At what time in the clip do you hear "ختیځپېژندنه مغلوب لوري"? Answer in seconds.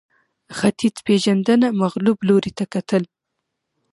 0.57-2.51